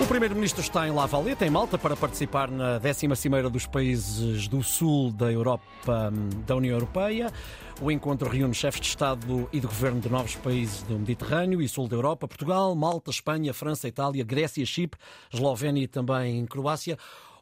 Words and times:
O 0.00 0.06
Primeiro-Ministro 0.06 0.62
está 0.62 0.86
em 0.86 0.92
La 0.92 1.06
Valeta, 1.06 1.44
em 1.44 1.50
Malta, 1.50 1.76
para 1.76 1.96
participar 1.96 2.48
na 2.48 2.78
10 2.78 2.98
Cimeira 3.16 3.50
dos 3.50 3.66
Países 3.66 4.46
do 4.46 4.62
Sul 4.62 5.10
da 5.10 5.30
Europa, 5.30 6.12
da 6.46 6.54
União 6.54 6.72
Europeia. 6.74 7.32
O 7.80 7.90
encontro 7.90 8.28
reúne 8.28 8.54
chefes 8.54 8.80
de 8.80 8.86
Estado 8.86 9.48
e 9.52 9.58
de 9.58 9.66
Governo 9.66 10.00
de 10.00 10.08
novos 10.08 10.36
países 10.36 10.82
do 10.82 10.96
Mediterrâneo 10.96 11.60
e 11.60 11.68
Sul 11.68 11.88
da 11.88 11.96
Europa, 11.96 12.28
Portugal, 12.28 12.76
Malta, 12.76 13.10
Espanha, 13.10 13.52
França, 13.52 13.88
Itália, 13.88 14.22
Grécia, 14.22 14.64
Chipre, 14.64 15.00
Eslovénia 15.34 15.82
e 15.82 15.88
também 15.88 16.46
Croácia. 16.46 16.96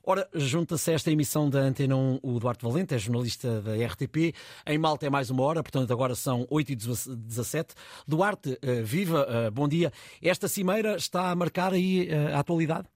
Ora, 0.08 0.24
junta-se 0.32 0.92
a 0.92 0.94
esta 0.94 1.10
emissão 1.10 1.50
da 1.50 1.58
Antena 1.58 1.96
1 1.96 2.20
o 2.22 2.38
Duarte 2.38 2.64
Valente, 2.64 2.94
é 2.94 2.98
jornalista 2.98 3.60
da 3.60 3.72
RTP. 3.72 4.32
Em 4.64 4.78
Malta 4.78 5.04
é 5.04 5.10
mais 5.10 5.30
uma 5.30 5.42
hora, 5.42 5.64
portanto 5.64 5.92
agora 5.92 6.14
são 6.14 6.46
8h17. 6.46 7.74
Duarte, 8.06 8.56
eh, 8.62 8.82
viva, 8.82 9.26
eh, 9.28 9.50
bom 9.50 9.66
dia. 9.66 9.90
Esta 10.22 10.46
cimeira 10.46 10.94
está 10.94 11.32
a 11.32 11.34
marcar 11.34 11.72
aí 11.72 12.08
eh, 12.08 12.32
a 12.32 12.38
atualidade? 12.38 12.86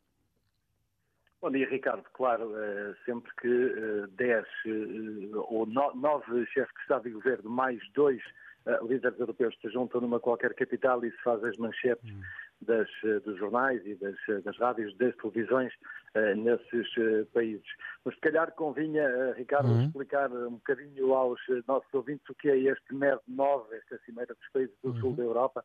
Bom 1.42 1.50
dia, 1.50 1.68
Ricardo. 1.68 2.04
Claro, 2.12 2.52
sempre 3.04 3.32
que 3.40 4.06
10 4.12 4.46
ou 5.48 5.66
9 5.66 6.46
chefes 6.46 6.72
de 6.72 6.80
Estado 6.82 7.08
e 7.08 7.10
Governo, 7.10 7.50
mais 7.50 7.80
dois 7.92 8.22
líderes 8.82 9.18
europeus 9.18 9.56
se 9.60 9.70
juntam 9.70 10.00
numa 10.00 10.20
qualquer 10.20 10.54
capital 10.54 11.04
e 11.04 11.10
se 11.10 11.22
faz 11.22 11.42
as 11.44 11.56
manchetes 11.56 12.10
hum 12.10 12.20
das, 12.62 12.88
eh, 13.04 13.20
dos 13.20 13.38
jornais 13.38 13.84
e 13.86 13.94
das, 13.96 14.16
eh, 14.28 14.40
das 14.42 14.56
rádios, 14.58 14.96
das 14.98 15.14
televisões 15.16 15.72
uh, 16.14 16.36
nesses 16.36 16.96
uh, 16.96 17.26
países. 17.32 17.66
Mas 18.04 18.14
se 18.14 18.20
calhar 18.20 18.52
convinha, 18.52 19.32
Ricardo, 19.32 19.68
uhum. 19.68 19.84
explicar 19.86 20.30
um 20.30 20.52
bocadinho 20.52 21.14
aos 21.14 21.40
nossos 21.66 21.92
ouvintes 21.94 22.28
o 22.28 22.34
que 22.34 22.50
é 22.50 22.58
este 22.58 22.94
MED 22.94 23.20
9, 23.28 23.76
esta 23.76 23.98
Cimeira 24.04 24.34
dos 24.34 24.48
Países 24.52 24.76
do 24.82 24.90
uhum. 24.90 25.00
Sul 25.00 25.16
da 25.16 25.22
Europa, 25.22 25.64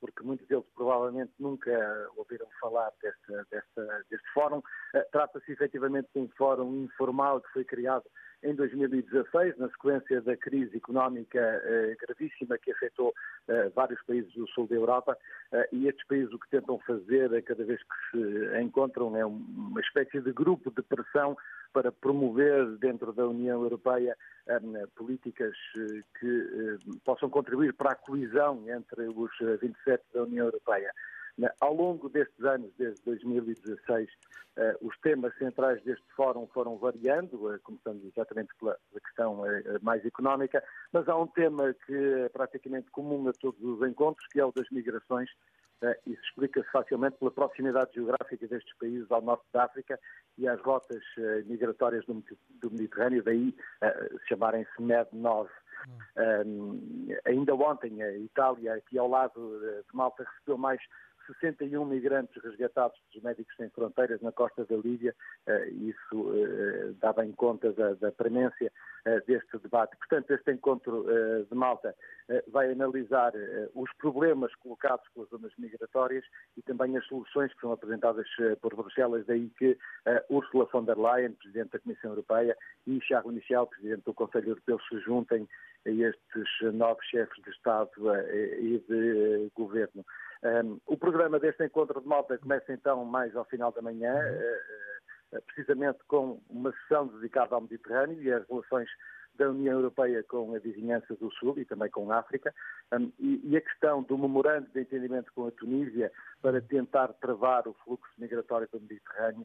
porque 0.00 0.22
muitos 0.22 0.46
deles 0.46 0.64
provavelmente 0.76 1.32
nunca 1.40 1.72
ouviram 2.16 2.46
falar 2.60 2.92
deste, 3.02 3.32
deste, 3.50 4.04
deste 4.08 4.32
fórum. 4.32 4.62
Trata-se 5.10 5.52
efetivamente 5.52 6.08
de 6.14 6.20
um 6.20 6.28
fórum 6.36 6.84
informal 6.84 7.40
que 7.40 7.52
foi 7.52 7.64
criado 7.64 8.04
em 8.44 8.54
2016, 8.54 9.56
na 9.56 9.68
sequência 9.70 10.20
da 10.20 10.36
crise 10.36 10.76
económica 10.76 11.40
eh, 11.40 11.96
gravíssima 11.98 12.58
que 12.58 12.70
afetou 12.70 13.14
eh, 13.48 13.70
vários 13.74 14.00
países 14.04 14.32
do 14.34 14.46
sul 14.48 14.66
da 14.66 14.74
Europa, 14.74 15.16
eh, 15.50 15.68
e 15.72 15.88
estes 15.88 16.06
países 16.06 16.32
o 16.32 16.38
que 16.38 16.50
tentam 16.50 16.78
fazer, 16.80 17.42
cada 17.42 17.64
vez 17.64 17.80
que 17.80 18.10
se 18.10 18.60
encontram, 18.60 19.16
é 19.16 19.24
uma 19.24 19.80
espécie 19.80 20.20
de 20.20 20.30
grupo 20.32 20.70
de 20.70 20.82
pressão 20.82 21.36
para 21.72 21.90
promover 21.90 22.66
dentro 22.76 23.12
da 23.12 23.26
União 23.26 23.62
Europeia 23.62 24.16
políticas 24.94 25.56
que 26.20 26.78
possam 27.04 27.30
contribuir 27.30 27.72
para 27.72 27.92
a 27.92 27.96
coesão 27.96 28.62
entre 28.68 29.08
os 29.08 29.30
27 29.60 30.04
da 30.12 30.22
União 30.22 30.46
Europeia. 30.46 30.92
Ao 31.60 31.74
longo 31.74 32.08
destes 32.08 32.44
anos, 32.44 32.72
desde 32.78 33.02
2016, 33.02 34.08
eh, 34.56 34.76
os 34.80 34.96
temas 35.00 35.36
centrais 35.36 35.82
deste 35.82 36.06
fórum 36.14 36.46
foram 36.46 36.78
variando, 36.78 37.52
eh, 37.52 37.58
começando 37.58 38.04
exatamente 38.04 38.54
pela 38.60 38.78
questão 39.02 39.44
eh, 39.44 39.78
mais 39.82 40.04
económica, 40.06 40.62
mas 40.92 41.08
há 41.08 41.16
um 41.16 41.26
tema 41.26 41.74
que 41.86 41.92
é 41.92 42.28
praticamente 42.28 42.88
comum 42.92 43.28
a 43.28 43.32
todos 43.32 43.60
os 43.60 43.82
encontros, 43.88 44.24
que 44.28 44.38
é 44.38 44.44
o 44.44 44.52
das 44.52 44.68
migrações, 44.70 45.28
se 46.04 46.12
explica-se 46.12 46.70
facilmente 46.70 47.18
pela 47.18 47.30
proximidade 47.30 47.92
geográfica 47.92 48.46
destes 48.46 48.74
países 48.78 49.10
ao 49.10 49.20
norte 49.20 49.44
da 49.52 49.64
África 49.64 50.00
e 50.38 50.48
às 50.48 50.58
rotas 50.62 51.02
migratórias 51.44 52.06
do 52.06 52.70
Mediterrâneo, 52.70 53.22
daí 53.22 53.54
chamarem-se 54.26 54.80
MED-9. 54.80 55.46
Hum. 56.46 57.10
ainda 57.26 57.54
ontem 57.54 58.02
a 58.02 58.16
Itália, 58.16 58.76
aqui 58.76 58.96
ao 58.96 59.08
lado 59.08 59.60
de 59.60 59.94
Malta, 59.94 60.24
recebeu 60.24 60.56
mais 60.56 60.80
61 61.26 61.84
migrantes 61.84 62.42
resgatados 62.42 62.98
dos 63.12 63.22
Médicos 63.22 63.54
Sem 63.56 63.68
Fronteiras 63.70 64.20
na 64.20 64.32
costa 64.32 64.64
da 64.64 64.76
Líbia, 64.76 65.14
eh, 65.46 65.68
isso 65.70 66.32
eh, 66.34 66.92
dá 67.00 67.12
bem 67.12 67.32
conta 67.32 67.72
da, 67.72 67.94
da 67.94 68.12
premência 68.12 68.72
eh, 69.04 69.20
deste 69.26 69.58
debate. 69.58 69.96
Portanto, 69.96 70.30
este 70.32 70.52
encontro 70.52 71.06
de 71.48 71.54
Malta 71.54 71.94
vai 72.48 72.72
analisar 72.72 73.32
os 73.74 73.92
problemas 73.94 74.54
colocados 74.56 75.06
pelas 75.12 75.28
zonas 75.28 75.52
migratórias 75.58 76.24
e 76.56 76.62
também 76.62 76.96
as 76.96 77.06
soluções 77.06 77.52
que 77.52 77.60
são 77.60 77.72
apresentadas 77.72 78.26
por 78.60 78.74
Bruxelas, 78.74 79.26
daí 79.26 79.50
que 79.58 79.76
Ursula 80.30 80.66
von 80.72 80.84
der 80.84 80.96
Leyen, 80.96 81.32
Presidente 81.32 81.72
da 81.72 81.78
Comissão 81.80 82.10
Europeia, 82.10 82.56
e 82.86 83.00
Charles 83.02 83.34
Michel, 83.34 83.66
Presidente 83.66 84.04
do 84.04 84.14
Conselho 84.14 84.50
Europeu, 84.50 84.78
se 84.88 84.98
juntem 85.00 85.46
a 85.86 85.90
estes 85.90 86.74
novos 86.74 87.04
chefes 87.06 87.42
de 87.42 87.50
Estado 87.50 87.90
e 88.58 88.82
de 88.88 89.50
Governo. 89.54 90.04
Um, 90.44 90.78
o 90.86 90.96
programa 90.98 91.38
deste 91.38 91.64
encontro 91.64 91.98
de 91.98 92.06
Malta 92.06 92.36
começa 92.36 92.70
então 92.70 93.02
mais 93.02 93.34
ao 93.34 93.46
final 93.46 93.72
da 93.72 93.80
manhã, 93.80 94.14
uh, 94.14 95.38
uh, 95.38 95.42
precisamente 95.46 96.00
com 96.06 96.38
uma 96.50 96.70
sessão 96.82 97.06
dedicada 97.06 97.54
ao 97.54 97.62
Mediterrâneo 97.62 98.22
e 98.22 98.30
às 98.30 98.46
relações 98.46 98.90
da 99.36 99.48
União 99.48 99.78
Europeia 99.78 100.22
com 100.22 100.54
a 100.54 100.58
vizinhança 100.58 101.16
do 101.16 101.32
Sul 101.32 101.58
e 101.58 101.64
também 101.64 101.90
com 101.90 102.12
a 102.12 102.18
África, 102.18 102.54
e, 103.18 103.56
a 103.56 103.60
questão 103.60 104.02
do 104.04 104.16
memorando 104.16 104.68
de 104.70 104.80
entendimento 104.80 105.32
com 105.34 105.48
a 105.48 105.50
Tunísia 105.50 106.12
para 106.40 106.60
tentar 106.60 107.08
travar 107.14 107.66
o 107.66 107.74
fluxo 107.84 108.12
migratório 108.16 108.68
do 108.70 108.80
Mediterrâneo 108.80 109.44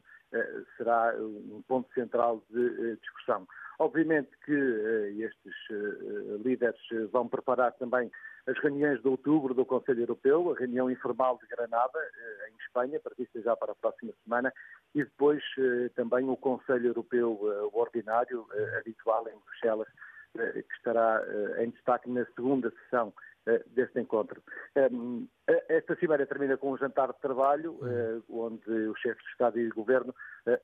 será 0.76 1.12
um 1.18 1.60
ponto 1.66 1.92
central 1.92 2.40
de 2.50 2.96
discussão. 2.98 3.48
Obviamente 3.80 4.28
que 4.44 4.52
estes 5.24 5.54
líderes 6.44 6.78
vão 7.10 7.26
preparar 7.26 7.72
também 7.72 8.10
as 8.46 8.58
reuniões 8.58 9.00
de 9.00 9.08
outubro 9.08 9.54
do 9.54 9.64
Conselho 9.64 10.02
Europeu, 10.02 10.52
a 10.52 10.58
reunião 10.58 10.90
informal 10.90 11.38
de 11.38 11.46
Granada, 11.46 11.98
eh, 11.98 12.50
em 12.50 12.56
Espanha, 12.64 13.00
prevista 13.00 13.40
já 13.40 13.56
para 13.56 13.72
a 13.72 13.76
próxima 13.76 14.12
semana, 14.24 14.52
e 14.94 15.04
depois 15.04 15.42
eh, 15.58 15.90
também 15.94 16.28
o 16.28 16.36
Conselho 16.36 16.88
Europeu 16.88 17.38
eh, 17.42 17.70
ordinário, 17.72 18.46
habitual 18.78 19.28
em 19.28 19.38
Bruxelas, 19.38 19.88
que 20.32 20.74
estará 20.76 21.22
em 21.58 21.70
destaque 21.70 22.08
na 22.08 22.24
segunda 22.36 22.70
sessão 22.70 23.12
deste 23.68 23.98
encontro. 23.98 24.42
Esta 25.68 25.96
cimeira 25.96 26.26
termina 26.26 26.56
com 26.56 26.72
um 26.72 26.78
jantar 26.78 27.12
de 27.12 27.20
trabalho, 27.20 27.78
onde 28.28 28.70
os 28.70 28.98
chefes 29.00 29.24
de 29.24 29.30
Estado 29.30 29.58
e 29.58 29.64
de 29.64 29.70
Governo 29.70 30.14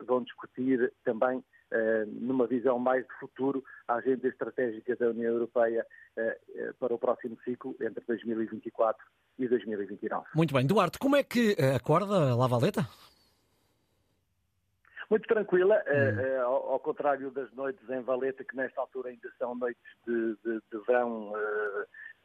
vão 0.07 0.23
discutir 0.23 0.93
também 1.05 1.43
eh, 1.73 2.05
numa 2.07 2.47
visão 2.47 2.79
mais 2.79 3.03
de 3.03 3.13
futuro, 3.19 3.65
a 3.89 3.95
agenda 3.95 4.29
estratégica 4.29 4.95
da 4.95 5.09
União 5.09 5.33
Europeia 5.33 5.85
eh, 6.17 6.39
eh, 6.55 6.73
para 6.79 6.95
o 6.95 6.99
próximo 6.99 7.37
ciclo, 7.45 7.75
entre 7.81 8.05
2024 8.07 9.05
e 9.37 9.49
2029. 9.49 10.27
Muito 10.37 10.55
bem. 10.55 10.65
Duarte, 10.65 10.97
como 10.97 11.17
é 11.17 11.25
que 11.25 11.57
acorda 11.75 12.31
a 12.31 12.37
Lavaleta? 12.37 12.87
Muito 15.09 15.27
tranquila, 15.29 15.83
hum. 15.87 16.41
ao, 16.43 16.73
ao, 16.73 16.81
contrário 16.81 17.31
das 17.31 17.53
noites 17.53 17.89
em 17.89 18.01
Valeta, 18.01 18.45
que 18.45 18.57
nesta 18.57 18.81
altura 18.81 19.11
ainda 19.11 19.31
são 19.39 19.55
noites 19.55 19.83
de, 20.07 20.37
de, 20.45 20.61
de 20.73 20.79
verão 20.87 21.33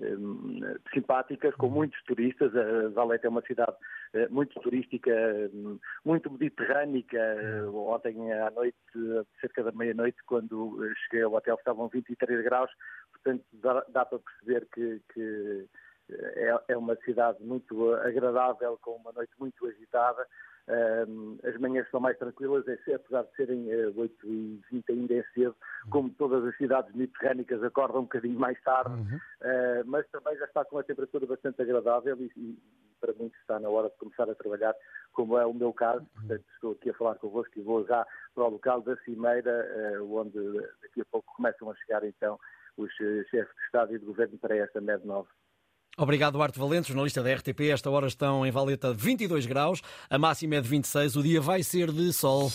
Hum, 0.02 0.60
simpáticas, 0.94 1.54
com 1.56 1.70
muitos 1.70 2.02
turistas. 2.04 2.52
A 2.56 2.90
Valeta 2.90 3.28
é 3.28 3.30
uma 3.30 3.44
cidade 3.44 3.76
eh, 4.14 4.28
muito 4.30 4.60
turística, 4.60 5.12
hum, 5.54 5.80
muito 6.04 6.32
mediterrânica. 6.32 7.20
Ontem 7.72 8.32
à 8.34 8.50
noite, 8.50 8.78
cerca 9.40 9.64
da 9.64 9.72
meia-noite, 9.72 10.18
quando 10.26 10.80
cheguei 11.06 11.24
ao 11.24 11.34
hotel, 11.34 11.56
estavam 11.56 11.88
23 11.88 12.44
graus, 12.44 12.72
portanto 13.12 13.44
dá, 13.54 13.86
dá 13.90 14.06
para 14.06 14.20
perceber 14.20 14.68
que, 14.74 15.02
que 15.14 15.68
é, 16.12 16.60
é 16.70 16.78
uma 16.78 16.96
cidade 16.98 17.44
muito 17.44 17.94
agradável, 17.96 18.78
com 18.82 18.92
uma 18.92 19.12
noite 19.12 19.32
muito 19.40 19.66
agitada. 19.68 20.28
as 21.44 21.58
manhãs 21.60 21.90
são 21.90 22.00
mais 22.00 22.18
tranquilas, 22.18 22.68
é 22.68 22.78
apesar 22.94 23.24
de 23.24 23.36
serem 23.36 23.66
8h20 23.66 24.62
eh, 24.74 24.92
ainda 24.92 25.14
é 25.16 25.24
cedo, 25.34 25.56
como 25.90 26.10
todas 26.12 26.46
as 26.46 26.56
cidades 26.58 26.94
mediterrânicas 26.94 27.64
acordam 27.64 28.02
um 28.02 28.04
bocadinho 28.04 28.40
mais 28.40 28.62
tarde, 28.62 28.94
uhum. 28.94 29.18
uh, 29.18 29.84
mas 29.86 30.08
também 30.10 30.38
já 30.38 30.46
está 30.46 30.64
com 30.66 30.76
uma 30.76 30.84
temperatura 30.84 31.26
bastante 31.26 31.62
agradável 31.62 32.16
e, 32.18 32.32
e, 32.38 32.58
para 33.00 33.14
mim 33.14 33.32
está 33.42 33.60
na 33.60 33.68
hora 33.68 33.90
de 33.90 33.98
começar 33.98 34.30
a 34.30 34.36
trabalhar, 34.36 34.76
como 35.12 35.38
é 35.38 35.46
o 35.46 35.54
meu 35.54 35.74
caso, 35.74 36.06
portanto 36.14 36.46
estou 36.54 36.72
aqui 36.74 36.92
a 36.92 36.94
falar 36.94 37.16
convosco 37.16 37.52
e 37.58 37.64
vou 37.64 37.84
já 37.86 38.06
para 38.36 38.44
o 38.44 38.50
local 38.50 38.82
da 38.82 38.96
Cimeira, 38.98 40.00
uh, 40.00 40.16
onde 40.16 40.40
daqui 40.84 41.02
a 41.02 41.06
pouco 41.12 41.34
começam 41.36 41.70
a 41.72 41.76
chegar 41.76 42.04
então 42.04 42.40
os 42.78 42.92
chefes 42.94 43.56
de 43.56 43.66
Estado 43.66 43.96
e 43.96 44.00
de 44.00 44.06
Governo 44.06 44.38
para 44.38 44.56
esta 44.56 44.80
MED 44.80 45.06
9. 45.06 45.28
Obrigado, 45.98 46.34
Duarte 46.34 46.58
Valente, 46.58 46.88
jornalista 46.88 47.22
da 47.22 47.34
RTP. 47.34 47.70
Esta 47.72 47.90
hora 47.90 48.08
estão 48.08 48.46
em 48.46 48.52
Valeta 48.52 48.94
22 48.94 49.46
graus, 49.46 49.82
a 50.10 50.18
máxima 50.18 50.56
é 50.56 50.62
de 50.62 50.68
26, 50.68 51.16
o 51.18 51.24
dia 51.24 51.42
vai 51.42 51.64
ser 51.64 51.92
de 51.92 52.14
sol. 52.14 52.52